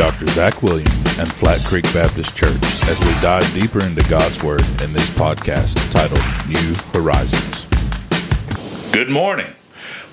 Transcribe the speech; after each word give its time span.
Dr. 0.00 0.28
Zach 0.28 0.62
Williams 0.62 1.18
and 1.18 1.30
Flat 1.30 1.62
Creek 1.66 1.84
Baptist 1.92 2.34
Church 2.34 2.48
as 2.88 2.98
we 3.00 3.12
dive 3.20 3.44
deeper 3.52 3.84
into 3.84 4.02
God's 4.08 4.42
Word 4.42 4.62
in 4.82 4.94
this 4.94 5.10
podcast 5.10 5.92
titled 5.92 6.24
New 6.48 6.74
Horizons. 6.98 7.66
Good 8.94 9.10
morning. 9.10 9.52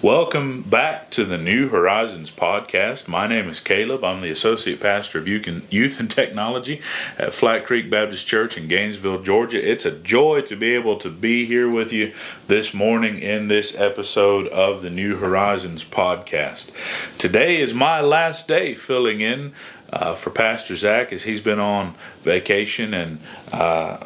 Welcome 0.02 0.62
back 0.62 1.10
to 1.12 1.26
the 1.26 1.40
New 1.40 1.70
Horizons 1.70 2.30
podcast. 2.30 3.08
My 3.08 3.26
name 3.26 3.50
is 3.50 3.60
Caleb. 3.62 4.04
I'm 4.04 4.22
the 4.22 4.30
Associate 4.30 4.80
Pastor 4.80 5.18
of 5.18 5.28
Youth 5.28 6.00
and 6.00 6.12
Technology 6.12 6.82
at 7.18 7.34
Flat 7.34 7.66
Creek 7.66 7.90
Baptist 7.90 8.28
Church 8.28 8.58
in 8.58 8.68
Gainesville, 8.68 9.24
Georgia. 9.24 9.58
It's 9.58 9.86
a 9.86 9.98
joy 9.98 10.42
to 10.42 10.56
be 10.56 10.76
able 10.76 10.98
to 10.98 11.10
be 11.10 11.46
here 11.46 11.68
with 11.68 11.92
you 11.92 12.14
this 12.46 12.76
morning 12.76 13.18
in 13.20 13.48
this 13.48 13.76
episode 13.76 14.48
of 14.50 14.84
the 14.84 14.92
New 14.92 15.16
Horizons 15.16 15.84
podcast. 15.84 16.72
Today 17.18 17.60
is 17.60 17.74
my 17.74 18.00
last 18.00 18.48
day 18.48 18.76
filling 18.76 19.22
in 19.22 19.54
uh, 19.92 20.16
for 20.16 20.30
Pastor 20.30 20.76
Zach 20.76 21.14
as 21.14 21.24
he's 21.24 21.42
been 21.42 21.60
on 21.60 21.96
vacation 22.24 22.94
and 22.94 23.20
uh, 23.52 23.98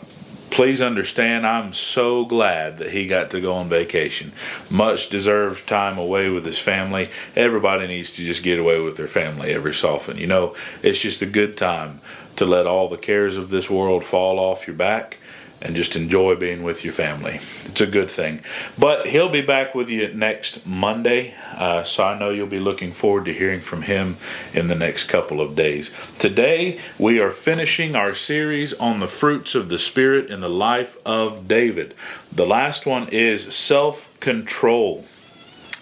please 0.52 0.82
understand 0.82 1.48
I'm 1.48 1.74
so 1.74 2.26
glad 2.26 2.78
that 2.78 2.92
he 2.92 3.08
got 3.08 3.32
to 3.32 3.42
go 3.42 3.56
on 3.56 3.70
vacation. 3.70 4.32
Much 4.70 5.10
deserved 5.10 5.68
time 5.68 5.98
away 5.98 6.30
with 6.30 6.46
his 6.46 6.60
family. 6.60 7.10
Everybody 7.36 7.88
needs 7.88 8.12
to 8.14 8.24
just 8.24 8.44
get 8.44 8.60
away 8.60 8.80
with 8.80 8.98
their 8.98 9.08
family 9.08 9.54
every 9.54 9.74
so 9.74 9.96
often. 9.96 10.18
You 10.18 10.28
know, 10.28 10.56
it's 10.84 11.00
just 11.00 11.22
a 11.22 11.26
good 11.26 11.58
time 11.58 12.02
to 12.36 12.46
let 12.46 12.68
all 12.68 12.88
the 12.88 12.98
cares 12.98 13.38
of 13.38 13.50
this 13.50 13.70
world 13.70 14.04
fall 14.04 14.40
off 14.40 14.68
your 14.68 14.76
back 14.76 15.18
and 15.62 15.76
just 15.76 15.96
enjoy 15.96 16.36
being 16.36 16.64
with 16.64 16.84
your 16.84 16.94
family. 16.94 17.40
It's 17.66 17.82
a 17.82 17.88
good 17.88 18.10
thing. 18.10 18.42
But 18.80 19.08
he'll 19.08 19.30
be 19.30 19.42
back 19.42 19.76
with 19.76 19.90
you 19.90 20.12
next 20.14 20.66
Monday, 20.66 21.36
uh, 21.56 21.84
so 21.84 22.04
I 22.04 22.18
know 22.18 22.32
you'll 22.32 22.48
be 22.48 22.60
looking 22.60 22.92
forward 22.92 23.26
to 23.26 23.34
hearing 23.34 23.62
from 23.62 23.84
him 23.84 24.18
in 24.54 24.68
the 24.68 24.76
next 24.76 25.06
couple 25.06 25.40
of 25.40 25.56
days. 25.56 25.94
Today, 26.18 26.80
we 26.98 27.20
are 27.20 27.32
finishing 27.32 27.96
our 27.96 28.16
series 28.16 28.74
on 28.74 29.00
the 29.00 29.08
fruits 29.08 29.54
of 29.54 29.70
the 29.70 29.80
Spirit 29.80 30.32
in 30.32 30.42
the 30.42 30.50
life 30.50 30.98
of 31.06 31.48
David. 31.48 31.94
The 32.32 32.48
last 32.48 32.86
one 32.86 33.08
is 33.10 33.54
self 33.54 34.20
control. 34.20 35.06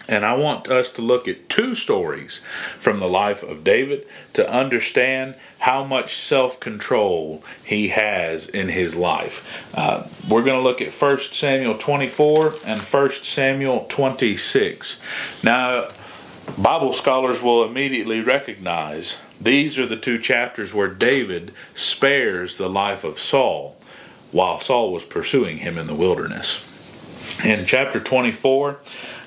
And 0.09 0.25
I 0.25 0.33
want 0.33 0.69
us 0.69 0.91
to 0.93 1.03
look 1.03 1.27
at 1.27 1.49
two 1.49 1.75
stories 1.75 2.39
from 2.79 2.99
the 2.99 3.07
life 3.07 3.43
of 3.43 3.63
David 3.63 4.07
to 4.33 4.51
understand 4.51 5.35
how 5.59 5.83
much 5.83 6.15
self 6.15 6.59
control 6.59 7.43
he 7.63 7.89
has 7.89 8.49
in 8.49 8.69
his 8.69 8.95
life. 8.95 9.71
Uh, 9.75 10.07
we're 10.27 10.41
going 10.41 10.57
to 10.57 10.63
look 10.63 10.81
at 10.81 10.91
1 10.91 11.19
Samuel 11.19 11.77
24 11.77 12.55
and 12.65 12.81
1 12.81 13.09
Samuel 13.11 13.85
26. 13.87 14.99
Now, 15.43 15.89
Bible 16.57 16.93
scholars 16.93 17.43
will 17.43 17.63
immediately 17.63 18.19
recognize 18.19 19.21
these 19.39 19.77
are 19.77 19.85
the 19.85 19.95
two 19.95 20.17
chapters 20.17 20.73
where 20.73 20.87
David 20.87 21.53
spares 21.75 22.57
the 22.57 22.67
life 22.67 23.03
of 23.03 23.19
Saul 23.19 23.77
while 24.31 24.57
Saul 24.57 24.91
was 24.91 25.05
pursuing 25.05 25.57
him 25.57 25.77
in 25.77 25.85
the 25.85 25.93
wilderness. 25.93 26.65
In 27.45 27.67
chapter 27.67 27.99
24, 27.99 28.79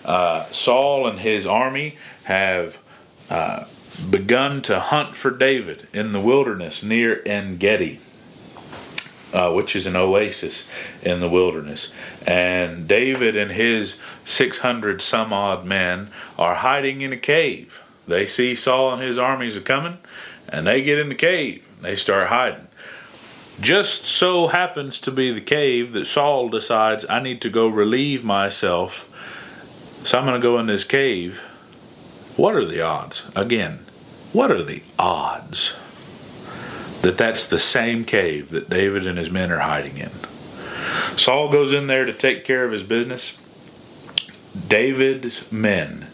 uh, 0.04 0.46
Saul 0.46 1.06
and 1.06 1.20
his 1.20 1.46
army 1.46 1.96
have 2.24 2.82
uh, 3.30 3.64
begun 4.10 4.62
to 4.62 4.80
hunt 4.80 5.14
for 5.14 5.30
David 5.30 5.86
in 5.92 6.12
the 6.12 6.20
wilderness 6.20 6.82
near 6.82 7.22
En 7.26 7.56
Gedi. 7.56 8.00
Uh, 9.32 9.50
which 9.50 9.74
is 9.74 9.86
an 9.86 9.96
oasis 9.96 10.68
in 11.02 11.20
the 11.20 11.28
wilderness. 11.28 11.90
And 12.26 12.86
David 12.86 13.34
and 13.34 13.50
his 13.50 13.98
600 14.26 15.00
some 15.00 15.32
odd 15.32 15.64
men 15.64 16.08
are 16.38 16.56
hiding 16.56 17.00
in 17.00 17.14
a 17.14 17.16
cave. 17.16 17.82
They 18.06 18.26
see 18.26 18.54
Saul 18.54 18.92
and 18.92 19.02
his 19.02 19.16
armies 19.16 19.56
are 19.56 19.62
coming, 19.62 19.96
and 20.50 20.66
they 20.66 20.82
get 20.82 20.98
in 20.98 21.08
the 21.08 21.14
cave. 21.14 21.66
They 21.80 21.96
start 21.96 22.28
hiding. 22.28 22.68
Just 23.58 24.04
so 24.04 24.48
happens 24.48 25.00
to 25.00 25.10
be 25.10 25.32
the 25.32 25.40
cave 25.40 25.94
that 25.94 26.06
Saul 26.06 26.50
decides 26.50 27.06
I 27.08 27.22
need 27.22 27.40
to 27.40 27.48
go 27.48 27.68
relieve 27.68 28.22
myself 28.24 29.08
so 30.04 30.18
I'm 30.18 30.24
going 30.24 30.40
to 30.40 30.42
go 30.42 30.58
in 30.58 30.66
this 30.66 30.84
cave. 30.84 31.38
What 32.36 32.54
are 32.54 32.64
the 32.64 32.80
odds? 32.80 33.30
Again, 33.36 33.80
what 34.32 34.50
are 34.50 34.62
the 34.62 34.82
odds 34.98 35.78
that 37.02 37.18
that's 37.18 37.46
the 37.46 37.58
same 37.58 38.04
cave 38.04 38.50
that 38.50 38.70
David 38.70 39.06
and 39.06 39.18
his 39.18 39.30
men 39.30 39.52
are 39.52 39.60
hiding 39.60 39.98
in? 39.98 40.10
Saul 41.16 41.50
goes 41.50 41.72
in 41.72 41.86
there 41.86 42.04
to 42.04 42.12
take 42.12 42.44
care 42.44 42.64
of 42.64 42.72
his 42.72 42.82
business. 42.82 43.38
David's 44.68 45.50
men 45.52 46.06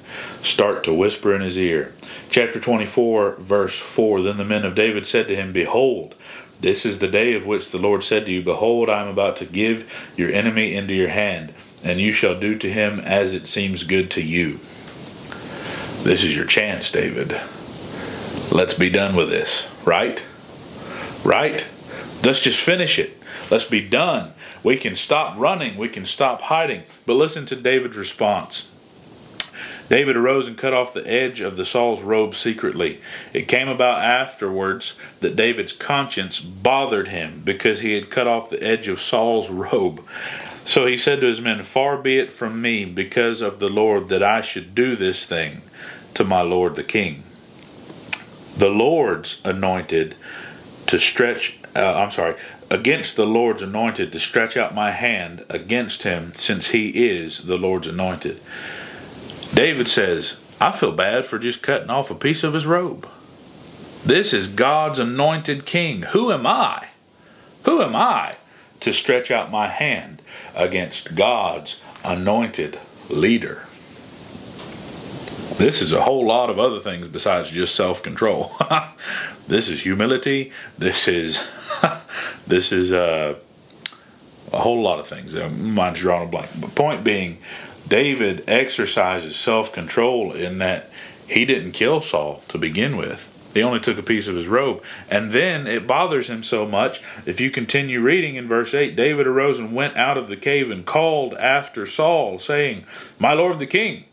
start 0.43 0.85
to 0.85 0.93
whisper 0.93 1.35
in 1.35 1.41
his 1.41 1.59
ear. 1.59 1.95
Chapter 2.31 2.61
24, 2.61 3.37
verse 3.37 3.79
4 3.79 4.23
Then 4.23 4.37
the 4.37 4.45
men 4.45 4.65
of 4.65 4.75
David 4.75 5.07
said 5.07 5.29
to 5.29 5.37
him, 5.37 5.53
Behold, 5.53 6.15
this 6.61 6.85
is 6.85 6.99
the 6.99 7.09
day 7.09 7.35
of 7.35 7.47
which 7.47 7.71
the 7.71 7.79
Lord 7.79 8.03
said 8.03 8.27
to 8.27 8.33
you, 8.33 8.43
Behold, 8.43 8.89
I 8.89 9.03
am 9.03 9.09
about 9.09 9.37
to 9.39 9.45
give 9.45 10.13
your 10.17 10.31
enemy 10.31 10.75
into 10.75 10.93
your 10.93 11.09
hand 11.09 11.55
and 11.83 12.01
you 12.01 12.13
shall 12.13 12.39
do 12.39 12.57
to 12.59 12.71
him 12.71 13.01
as 13.01 13.35
it 13.35 13.47
seems 13.47 13.83
good 13.85 14.11
to 14.13 14.23
you. 14.23 14.59
This 16.05 16.25
is 16.25 16.37
your 16.37 16.47
chance, 16.47 16.91
David. 16.91 17.41
Let's 18.51 18.75
be 18.75 18.91
done 18.91 19.15
with 19.15 19.31
this, 19.31 19.71
right? 19.85 20.27
Right? 21.25 21.69
Let's 22.25 22.43
just 22.43 22.63
finish 22.63 22.99
it. 22.99 23.17
Let's 23.51 23.69
be 23.69 23.87
done. 23.87 24.33
We 24.63 24.77
can 24.77 24.97
stop 24.97 25.39
running. 25.39 25.77
We 25.77 25.89
can 25.89 26.07
stop 26.07 26.43
hiding. 26.43 26.83
But 27.07 27.15
listen 27.15 27.47
to 27.47 27.57
David's 27.57 27.97
response. 27.97 28.71
David 29.89 30.17
arose 30.17 30.47
and 30.47 30.59
cut 30.59 30.75
off 30.75 30.93
the 30.93 31.09
edge 31.11 31.41
of 31.41 31.57
the 31.57 31.65
Saul's 31.65 32.03
robe 32.03 32.35
secretly. 32.35 33.01
It 33.33 33.49
came 33.49 33.69
about 33.69 34.03
afterwards 34.03 34.99
that 35.21 35.37
David's 35.37 35.73
conscience 35.73 36.41
bothered 36.41 37.09
him 37.09 37.41
because 37.43 37.81
he 37.81 37.95
had 37.95 38.11
cut 38.11 38.27
off 38.27 38.51
the 38.51 38.63
edge 38.63 38.89
of 38.89 39.01
Saul's 39.01 39.49
robe. 39.51 40.05
So 40.69 40.85
he 40.85 40.99
said 40.99 41.23
to 41.23 41.27
his 41.27 41.41
men, 41.41 41.63
Far 41.63 41.97
be 41.97 42.19
it 42.19 42.31
from 42.31 42.61
me, 42.61 42.85
because 42.85 43.41
of 43.41 43.59
the 43.59 43.71
Lord, 43.71 44.11
that 44.11 44.23
I 44.23 44.43
should 44.43 44.75
do 44.75 44.97
this 44.97 45.25
thing 45.25 45.63
to 46.13 46.25
my 46.25 46.43
Lord 46.43 46.77
the 46.77 46.85
king. 46.85 47.23
The 48.55 48.69
Lord's 48.69 49.41
anointed 49.47 50.15
to 50.89 50.99
stretch, 50.99 51.59
uh, 51.75 51.95
I'm 51.95 52.11
sorry, 52.11 52.35
against 52.69 53.17
the 53.17 53.25
Lord's 53.25 53.63
anointed 53.63 54.13
to 54.13 54.21
stretch 54.21 54.59
out 54.59 54.75
my 54.75 54.91
hand 54.91 55.43
against 55.49 56.03
him, 56.03 56.35
since 56.35 56.69
he 56.69 56.91
is 57.09 57.47
the 57.47 57.57
Lord's 57.57 57.87
anointed. 57.87 58.39
David 59.55 59.89
says, 59.89 60.39
I 60.61 60.73
feel 60.73 60.93
bad 60.93 61.25
for 61.25 61.39
just 61.39 61.63
cutting 61.63 61.89
off 61.89 62.11
a 62.11 62.15
piece 62.15 62.45
of 62.45 62.53
his 62.53 62.67
robe. 62.67 63.09
This 64.05 64.35
is 64.35 64.47
God's 64.47 64.99
anointed 64.99 65.65
king. 65.65 66.03
Who 66.13 66.31
am 66.31 66.47
I? 66.47 66.89
Who 67.65 67.81
am 67.81 67.97
I 67.97 68.37
to 68.81 68.93
stretch 68.93 69.31
out 69.31 69.51
my 69.51 69.69
hand 69.69 70.23
against 70.55 71.15
God's 71.15 71.83
anointed 72.05 72.79
leader. 73.09 73.67
This 75.57 75.83
is 75.83 75.93
a 75.93 76.03
whole 76.03 76.25
lot 76.25 76.51
of 76.51 76.59
other 76.59 76.79
things 76.79 77.09
besides 77.09 77.51
just 77.51 77.75
self-control. 77.75 78.53
this 79.49 79.69
is 79.69 79.83
humility. 79.83 80.53
This 80.79 81.09
is 81.09 81.45
this 82.47 82.71
is 82.71 82.93
uh, 82.93 83.35
a 84.53 84.59
whole 84.59 84.83
lot 84.83 85.01
of 85.01 85.07
things. 85.07 85.35
Mine's 85.35 85.99
drawing 85.99 86.29
a 86.29 86.31
blank. 86.31 86.49
But 86.61 86.75
point 86.75 87.03
being, 87.03 87.39
David 87.89 88.45
exercises 88.47 89.37
self-control 89.37 90.33
in 90.33 90.59
that 90.59 90.91
he 91.27 91.45
didn't 91.45 91.73
kill 91.73 92.01
Saul 92.01 92.43
to 92.49 92.59
begin 92.59 92.97
with. 92.97 93.35
He 93.55 93.63
only 93.63 93.81
took 93.81 93.99
a 93.99 94.03
piece 94.03 94.29
of 94.29 94.37
his 94.37 94.47
robe. 94.47 94.83
And 95.11 95.33
then 95.33 95.67
it 95.67 95.87
bothers 95.87 96.29
him 96.29 96.43
so 96.43 96.67
much. 96.67 97.01
If 97.25 97.41
you 97.41 97.51
continue 97.51 98.01
reading 98.01 98.37
in 98.37 98.47
verse 98.47 98.75
8, 98.75 98.95
David 98.95 99.27
arose 99.27 99.59
and 99.59 99.75
went 99.75 99.97
out 99.97 100.19
of 100.19 100.29
the 100.29 100.37
cave 100.37 100.71
and 100.71 100.85
called 100.85 101.35
after 101.35 101.87
Saul, 101.87 102.39
saying, 102.39 102.85
My 103.19 103.33
lord 103.33 103.59
the 103.59 103.67
king. 103.67 104.05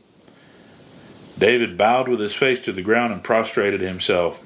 David 1.38 1.78
bowed 1.78 2.08
with 2.08 2.22
his 2.22 2.34
face 2.34 2.62
to 2.62 2.72
the 2.72 2.82
ground 2.82 3.12
and 3.12 3.24
prostrated 3.24 3.82
himself 3.82 4.45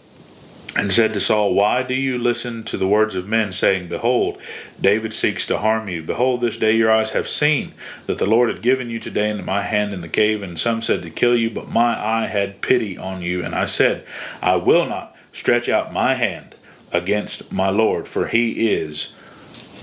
and 0.76 0.94
said 0.94 1.14
to 1.14 1.20
Saul, 1.20 1.54
Why 1.54 1.84
do 1.84 1.94
you 1.94 2.18
listen 2.18 2.64
to 2.66 2.78
the 2.78 2.88
words 2.88 3.16
of 3.16 3.28
men, 3.28 3.52
saying, 3.52 3.88
Behold, 3.88 4.40
David 4.80 5.14
seeks 5.14 5.46
to 5.48 5.58
harm 5.58 5.90
you? 5.90 6.04
Behold, 6.04 6.42
this 6.42 6.60
day 6.60 6.76
your 6.76 6.92
eyes 6.92 7.12
have 7.12 7.28
seen 7.28 7.74
that 8.06 8.18
the 8.18 8.30
Lord 8.30 8.50
had 8.50 8.62
given 8.62 8.90
you 8.90 9.00
today 9.00 9.30
into 9.30 9.44
my 9.44 9.64
hand 9.64 9.94
in 9.94 10.02
the 10.02 10.08
cave, 10.08 10.44
and 10.44 10.60
some 10.60 10.82
said 10.82 11.02
to 11.04 11.10
kill 11.10 11.36
you, 11.36 11.50
but 11.50 11.70
my 11.70 12.00
eye 12.00 12.28
had 12.28 12.62
pity 12.62 12.98
on 12.98 13.22
you. 13.22 13.44
And 13.44 13.56
I 13.56 13.66
said, 13.66 14.06
I 14.42 14.58
will 14.58 14.86
not 14.86 15.16
stretch 15.34 15.70
out 15.70 15.92
my 15.92 16.14
hand 16.14 16.56
against 16.92 17.52
my 17.52 17.70
Lord, 17.70 18.08
for 18.08 18.28
he 18.28 18.70
is 18.70 19.16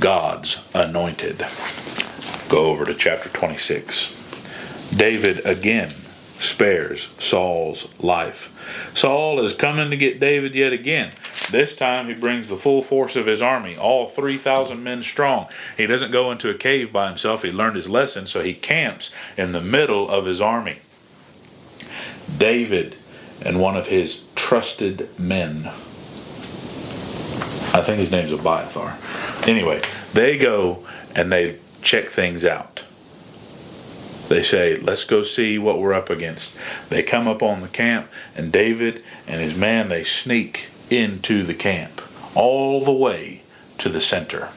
God's 0.00 0.68
anointed. 0.74 1.44
Go 2.48 2.66
over 2.66 2.84
to 2.84 2.94
chapter 2.94 3.28
26. 3.28 4.92
David 4.96 5.44
again 5.44 5.92
spares 6.38 7.14
Saul's 7.18 7.92
life. 8.00 8.52
Saul 8.94 9.40
is 9.40 9.54
coming 9.54 9.90
to 9.90 9.96
get 9.96 10.20
David 10.20 10.54
yet 10.54 10.72
again. 10.72 11.12
This 11.50 11.76
time 11.76 12.08
he 12.08 12.14
brings 12.14 12.48
the 12.48 12.56
full 12.56 12.82
force 12.82 13.14
of 13.16 13.26
his 13.26 13.40
army, 13.40 13.76
all 13.76 14.08
3,000 14.08 14.82
men 14.82 15.02
strong. 15.02 15.46
He 15.76 15.86
doesn't 15.86 16.10
go 16.10 16.30
into 16.30 16.50
a 16.50 16.54
cave 16.54 16.92
by 16.92 17.08
himself. 17.08 17.42
He 17.42 17.52
learned 17.52 17.76
his 17.76 17.88
lesson, 17.88 18.26
so 18.26 18.42
he 18.42 18.54
camps 18.54 19.14
in 19.36 19.52
the 19.52 19.60
middle 19.60 20.08
of 20.08 20.26
his 20.26 20.40
army. 20.40 20.78
David 22.36 22.96
and 23.44 23.60
one 23.60 23.76
of 23.76 23.86
his 23.86 24.24
trusted 24.34 25.08
men 25.18 25.70
I 27.76 27.82
think 27.82 27.98
his 27.98 28.10
name's 28.10 28.32
Abiathar. 28.32 28.96
Anyway, 29.46 29.82
they 30.14 30.38
go 30.38 30.86
and 31.14 31.30
they 31.30 31.58
check 31.82 32.08
things 32.08 32.42
out. 32.46 32.84
They 34.28 34.43
say, 34.43 34.76
let's 34.76 35.05
go 35.05 35.23
see 35.23 35.58
what 35.58 35.78
we're 35.78 35.94
up 35.94 36.11
against. 36.11 36.56
They 36.88 37.02
come 37.02 37.28
up 37.28 37.43
on 37.43 37.61
the 37.61 37.69
camp, 37.69 38.08
and 38.34 38.50
David 38.50 39.02
and 39.26 39.40
his 39.40 39.56
man, 39.56 39.88
they 39.88 40.02
sneak 40.02 40.69
into 40.90 41.43
the 41.43 41.55
camp 41.55 42.02
all 42.34 42.84
the 42.84 42.93
way 42.93 43.43
to 43.78 43.88
the 43.88 44.00
center. 44.00 44.49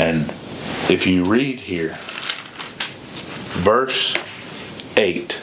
And 0.00 0.30
if 0.90 1.06
you 1.06 1.24
read 1.24 1.60
here, 1.60 1.96
verse 3.60 4.16
8, 4.96 5.40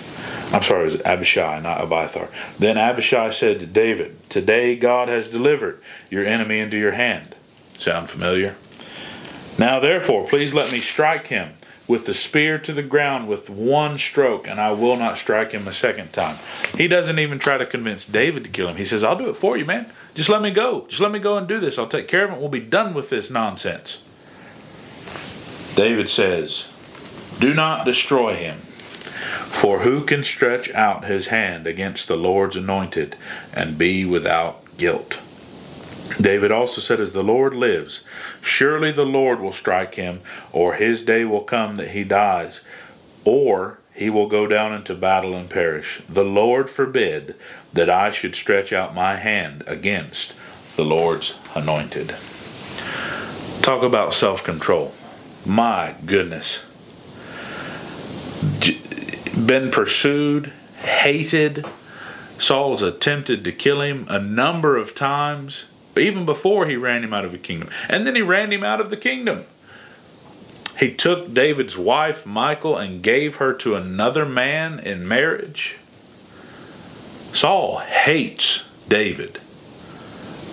I'm 0.52 0.64
sorry, 0.64 0.82
it 0.82 0.86
was 0.86 1.02
Abishai, 1.02 1.60
not 1.60 1.82
Abiathar. 1.82 2.30
Then 2.58 2.78
Abishai 2.78 3.30
said 3.30 3.60
to 3.60 3.66
David, 3.68 4.18
Today 4.30 4.76
God 4.76 5.10
has 5.10 5.28
delivered 5.28 5.82
your 6.10 6.26
enemy 6.26 6.60
into 6.60 6.78
your 6.78 6.94
hand. 6.94 7.36
Sound 7.78 8.10
familiar? 8.10 8.56
Now 9.60 9.80
therefore, 9.80 10.28
please 10.28 10.54
let 10.54 10.72
me 10.72 10.80
strike 10.80 11.28
him 11.28 11.57
with 11.88 12.06
the 12.06 12.14
spear 12.14 12.58
to 12.60 12.74
the 12.74 12.84
ground 12.84 13.28
with 13.28 13.50
one 13.50 13.98
stroke, 13.98 14.48
and 14.48 14.60
I 14.60 14.72
will 14.72 14.98
not 14.98 15.18
strike 15.18 15.52
him 15.52 15.68
a 15.68 15.74
second 15.74 16.12
time. 16.12 16.38
He 16.76 16.88
doesn't 16.88 17.20
even 17.20 17.40
try 17.40 17.58
to 17.58 17.66
convince 17.66 18.06
David 18.06 18.44
to 18.44 18.50
kill 18.50 18.68
him. 18.68 18.76
He 18.76 18.86
says, 18.86 19.04
I'll 19.04 19.18
do 19.18 19.30
it 19.30 19.36
for 19.36 19.58
you, 19.58 19.66
man. 19.66 19.90
Just 20.14 20.30
let 20.30 20.42
me 20.42 20.52
go. 20.52 20.86
Just 20.88 21.02
let 21.02 21.12
me 21.12 21.20
go 21.20 21.38
and 21.38 21.48
do 21.48 21.60
this. 21.60 21.78
I'll 21.78 21.88
take 21.88 22.08
care 22.08 22.26
of 22.26 22.32
it. 22.32 22.40
We'll 22.40 22.50
be 22.50 22.60
done 22.60 22.94
with 22.94 23.10
this 23.10 23.30
nonsense. 23.30 24.04
David 25.76 26.10
says, 26.10 26.74
Do 27.40 27.54
not 27.54 27.86
destroy 27.86 28.36
him. 28.36 28.58
For 28.58 29.80
who 29.80 30.04
can 30.04 30.24
stretch 30.24 30.72
out 30.74 31.06
his 31.06 31.28
hand 31.28 31.68
against 31.68 32.08
the 32.08 32.18
Lord's 32.18 32.56
anointed 32.56 33.16
and 33.54 33.78
be 33.78 34.06
without 34.06 34.64
guilt? 34.78 35.20
David 36.20 36.52
also 36.52 36.82
said, 36.82 37.00
As 37.00 37.14
the 37.14 37.24
Lord 37.24 37.54
lives, 37.54 38.04
surely 38.42 38.92
the 38.92 39.06
Lord 39.06 39.40
will 39.40 39.52
strike 39.52 39.96
him, 39.96 40.22
or 40.52 40.76
his 40.76 41.04
day 41.04 41.26
will 41.26 41.42
come 41.42 41.76
that 41.76 41.92
he 41.92 42.04
dies, 42.04 42.64
or 43.26 43.80
he 43.94 44.10
will 44.10 44.28
go 44.28 44.48
down 44.48 44.74
into 44.74 44.96
battle 44.96 45.34
and 45.36 45.50
perish. 45.50 46.02
The 46.08 46.24
Lord 46.24 46.70
forbid 46.70 47.36
that 47.74 47.90
I 47.90 48.12
should 48.12 48.36
stretch 48.36 48.72
out 48.72 48.96
my 48.96 49.16
hand 49.16 49.64
against 49.68 50.36
the 50.76 50.86
Lord's 50.86 51.40
anointed. 51.56 52.16
Talk 53.62 53.84
about 53.84 54.14
self 54.14 54.44
control. 54.44 54.94
My 55.46 55.96
goodness. 56.06 56.64
Been 59.46 59.72
pursued, 59.72 60.54
hated. 60.78 61.66
Saul's 62.40 62.82
attempted 62.82 63.44
to 63.44 63.52
kill 63.52 63.82
him 63.82 64.06
a 64.10 64.20
number 64.20 64.78
of 64.78 64.94
times 64.94 65.66
even 65.98 66.26
before 66.26 66.68
he 66.68 66.76
ran 66.76 67.04
him 67.04 67.14
out 67.14 67.26
of 67.26 67.32
the 67.32 67.38
kingdom. 67.38 67.70
And 67.90 68.06
then 68.06 68.16
he 68.16 68.22
ran 68.22 68.52
him 68.52 68.64
out 68.64 68.82
of 68.82 68.90
the 68.90 68.98
kingdom. 68.98 69.46
He 70.80 70.94
took 70.94 71.34
David's 71.34 71.78
wife, 71.78 72.26
Michal, 72.26 72.78
and 72.78 73.02
gave 73.02 73.38
her 73.38 73.54
to 73.54 73.76
another 73.76 74.26
man 74.26 74.80
in 74.80 75.08
marriage. 75.08 75.78
Saul 77.34 77.80
hates 77.80 78.70
David. 78.88 79.40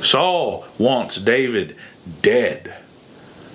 Saul 0.03 0.67
wants 0.79 1.17
David 1.17 1.77
dead. 2.23 2.75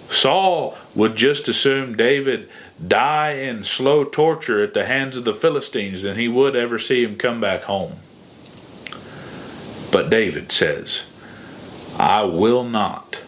Saul 0.09 0.77
would 0.95 1.15
just 1.15 1.47
assume 1.47 1.95
David 1.95 2.49
die 2.85 3.33
in 3.33 3.63
slow 3.63 4.03
torture 4.03 4.63
at 4.63 4.73
the 4.73 4.85
hands 4.85 5.17
of 5.17 5.25
the 5.25 5.33
Philistines 5.33 6.03
than 6.03 6.17
he 6.17 6.27
would 6.27 6.55
ever 6.55 6.79
see 6.79 7.03
him 7.03 7.17
come 7.17 7.39
back 7.39 7.63
home. 7.63 7.97
But 9.91 10.09
David 10.09 10.51
says, 10.51 11.05
I 11.99 12.23
will 12.23 12.63
not 12.63 13.21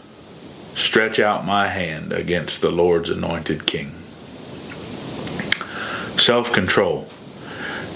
stretch 0.76 1.20
out 1.20 1.46
my 1.46 1.68
hand 1.68 2.14
against 2.14 2.62
the 2.62 2.72
Lord's 2.72 3.10
anointed 3.10 3.66
king. 3.66 3.92
Self 6.18 6.54
control. 6.54 7.10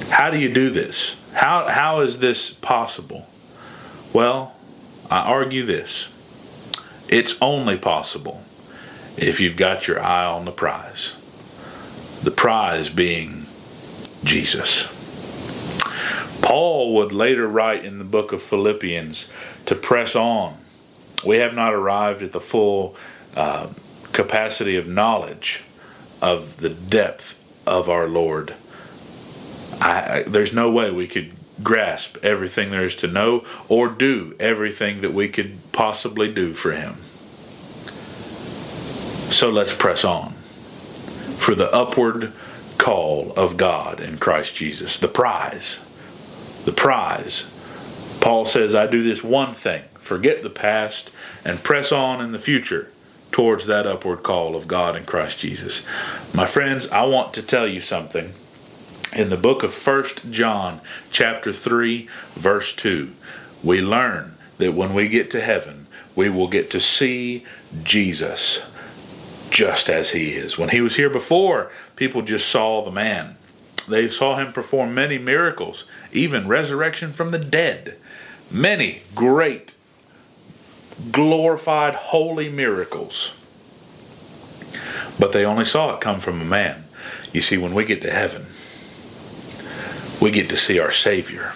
How 0.10 0.30
do 0.30 0.38
you 0.38 0.54
do 0.54 0.70
this? 0.70 1.16
How, 1.34 1.70
how 1.70 2.02
is 2.02 2.20
this 2.20 2.50
possible? 2.52 3.26
Well, 4.12 4.54
I 5.10 5.20
argue 5.20 5.64
this 5.64 6.12
it's 7.08 7.42
only 7.42 7.78
possible 7.78 8.44
if 9.16 9.40
you've 9.40 9.56
got 9.56 9.88
your 9.88 10.02
eye 10.02 10.26
on 10.26 10.44
the 10.44 10.52
prize. 10.52 11.16
The 12.22 12.32
prize 12.32 12.90
being 12.90 13.46
Jesus. 14.26 14.92
Paul 16.42 16.94
would 16.96 17.14
later 17.14 17.48
write 17.48 17.86
in 17.86 17.98
the 17.98 18.04
book 18.04 18.34
of 18.34 18.42
Philippians 18.42 19.32
to 19.68 19.76
press 19.76 20.18
on 20.18 20.58
we 21.26 21.38
have 21.38 21.54
not 21.54 21.74
arrived 21.74 22.24
at 22.24 22.32
the 22.32 22.40
full 22.40 22.96
uh, 23.36 23.68
capacity 24.14 24.78
of 24.78 24.88
knowledge 24.88 25.64
of 26.22 26.58
the 26.58 26.70
depth 26.70 27.42
of 27.68 27.90
our 27.90 28.08
Lord. 28.08 28.54
I, 29.82 30.20
I, 30.20 30.24
there's 30.24 30.54
no 30.54 30.72
way 30.72 30.92
we 30.92 31.08
could 31.08 31.32
grasp 31.64 32.18
everything 32.24 32.72
there 32.72 32.86
is 32.86 32.96
to 32.98 33.08
know 33.08 33.46
or 33.68 33.90
do 33.90 34.36
everything 34.40 35.02
that 35.02 35.14
we 35.14 35.30
could 35.30 35.58
possibly 35.72 36.32
do 36.34 36.54
for 36.54 36.72
Him. 36.72 36.96
So 39.32 39.50
let's 39.50 39.76
press 39.76 40.06
on 40.06 40.32
for 40.32 41.56
the 41.56 41.72
upward 41.72 42.32
call 42.78 43.34
of 43.34 43.58
God 43.58 44.00
in 44.00 44.18
Christ 44.18 44.56
Jesus, 44.56 45.00
the 45.00 45.08
prize. 45.08 45.84
The 46.66 46.72
prize. 46.72 47.52
Paul 48.22 48.46
says, 48.46 48.74
I 48.74 48.88
do 48.88 49.04
this 49.04 49.24
one 49.24 49.54
thing 49.54 49.84
forget 50.06 50.44
the 50.44 50.50
past, 50.50 51.10
and 51.44 51.64
press 51.64 51.92
on 51.92 52.22
in 52.22 52.32
the 52.32 52.40
future 52.40 52.92
towards 53.32 53.66
that 53.66 53.88
upward 53.88 54.22
call 54.22 54.56
of 54.56 54.68
God 54.68 54.96
in 54.96 55.04
Christ 55.04 55.40
Jesus. 55.40 55.86
My 56.34 56.46
friends, 56.46 56.90
I 56.92 57.04
want 57.06 57.34
to 57.34 57.42
tell 57.42 57.68
you 57.68 57.82
something. 57.82 58.32
In 59.14 59.30
the 59.30 59.38
book 59.38 59.64
of 59.64 59.74
First 59.74 60.32
John, 60.32 60.80
chapter 61.12 61.52
3, 61.52 62.08
verse 62.34 62.76
2, 62.76 63.12
we 63.64 63.82
learn 63.82 64.36
that 64.58 64.74
when 64.74 64.94
we 64.94 65.08
get 65.08 65.32
to 65.32 65.42
heaven, 65.42 65.88
we 66.16 66.30
will 66.30 66.48
get 66.48 66.70
to 66.72 66.80
see 66.80 67.44
Jesus 67.84 68.72
just 69.50 69.90
as 69.90 70.12
he 70.12 70.34
is. 70.34 70.58
When 70.58 70.70
he 70.70 70.82
was 70.82 70.98
here 70.98 71.10
before, 71.10 71.72
people 71.96 72.22
just 72.22 72.48
saw 72.48 72.84
the 72.84 72.92
man. 72.92 73.38
They 73.88 74.10
saw 74.10 74.38
him 74.38 74.54
perform 74.54 74.94
many 74.94 75.18
miracles, 75.18 75.86
even 76.12 76.48
resurrection 76.48 77.12
from 77.12 77.30
the 77.30 77.40
dead. 77.40 77.98
Many 78.52 79.02
great 79.16 79.76
glorified, 81.12 81.96
holy 81.96 82.50
miracles. 82.50 83.34
But 85.20 85.32
they 85.32 85.46
only 85.46 85.66
saw 85.66 85.94
it 85.96 86.02
come 86.02 86.20
from 86.20 86.42
a 86.42 86.46
man. 86.46 86.84
You 87.32 87.42
see, 87.42 87.58
when 87.58 87.74
we 87.74 87.86
get 87.86 88.02
to 88.02 88.12
heaven, 88.12 88.46
we 90.22 90.32
get 90.32 90.50
to 90.50 90.58
see 90.58 90.80
our 90.80 90.92
Savior 90.92 91.54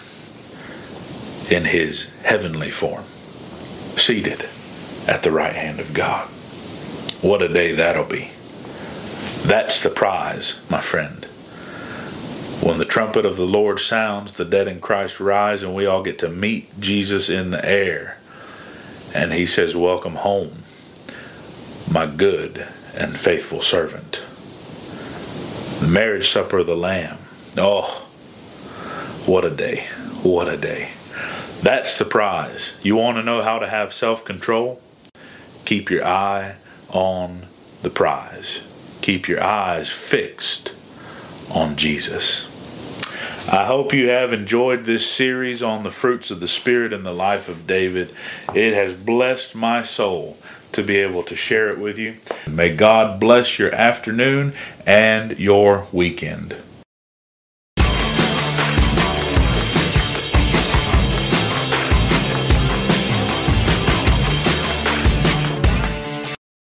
in 1.49 1.65
his 1.65 2.13
heavenly 2.23 2.69
form, 2.69 3.03
seated 3.97 4.47
at 5.07 5.23
the 5.23 5.31
right 5.31 5.55
hand 5.55 5.79
of 5.79 5.93
God. 5.93 6.27
What 7.21 7.41
a 7.41 7.47
day 7.47 7.73
that'll 7.73 8.05
be. 8.05 8.31
That's 9.47 9.81
the 9.81 9.89
prize, 9.89 10.65
my 10.69 10.79
friend. 10.79 11.25
When 12.61 12.77
the 12.77 12.85
trumpet 12.85 13.25
of 13.25 13.37
the 13.37 13.45
Lord 13.45 13.79
sounds, 13.79 14.33
the 14.33 14.45
dead 14.45 14.67
in 14.67 14.79
Christ 14.79 15.19
rise, 15.19 15.63
and 15.63 15.73
we 15.73 15.85
all 15.85 16.03
get 16.03 16.19
to 16.19 16.29
meet 16.29 16.79
Jesus 16.79 17.29
in 17.29 17.51
the 17.51 17.65
air 17.65 18.18
and 19.13 19.33
he 19.33 19.45
says, 19.45 19.75
Welcome 19.75 20.15
home, 20.15 20.63
my 21.91 22.05
good 22.05 22.67
and 22.95 23.17
faithful 23.17 23.61
servant. 23.61 24.23
The 25.79 25.87
marriage 25.87 26.27
supper 26.27 26.59
of 26.59 26.67
the 26.67 26.75
Lamb. 26.75 27.17
Oh, 27.57 28.07
what 29.25 29.45
a 29.45 29.49
day. 29.49 29.85
What 30.23 30.47
a 30.47 30.57
day. 30.57 30.91
That's 31.61 31.97
the 31.97 32.05
prize. 32.05 32.79
You 32.83 32.95
want 32.95 33.17
to 33.17 33.23
know 33.23 33.41
how 33.41 33.59
to 33.59 33.67
have 33.67 33.93
self 33.93 34.25
control? 34.25 34.81
Keep 35.65 35.89
your 35.89 36.05
eye 36.05 36.55
on 36.89 37.45
the 37.81 37.89
prize. 37.89 38.65
Keep 39.01 39.27
your 39.27 39.43
eyes 39.43 39.89
fixed 39.89 40.73
on 41.51 41.75
Jesus. 41.75 42.48
I 43.51 43.65
hope 43.65 43.93
you 43.95 44.09
have 44.09 44.31
enjoyed 44.31 44.83
this 44.83 45.09
series 45.09 45.63
on 45.63 45.81
the 45.81 45.89
fruits 45.89 46.29
of 46.29 46.39
the 46.39 46.47
Spirit 46.47 46.93
in 46.93 47.01
the 47.01 47.15
life 47.15 47.49
of 47.49 47.65
David. 47.65 48.13
It 48.53 48.75
has 48.75 48.93
blessed 48.93 49.55
my 49.55 49.81
soul 49.81 50.37
to 50.73 50.83
be 50.83 50.97
able 50.97 51.23
to 51.23 51.35
share 51.35 51.71
it 51.71 51.79
with 51.79 51.97
you. 51.97 52.17
May 52.47 52.75
God 52.75 53.19
bless 53.19 53.57
your 53.57 53.73
afternoon 53.73 54.53
and 54.85 55.39
your 55.39 55.87
weekend. 55.91 56.57